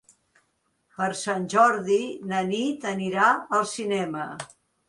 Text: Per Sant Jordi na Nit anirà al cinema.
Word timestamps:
Per 0.95 1.09
Sant 1.19 1.45
Jordi 1.55 1.99
na 2.33 2.41
Nit 2.49 2.89
anirà 2.95 3.29
al 3.59 3.71
cinema. 3.77 4.27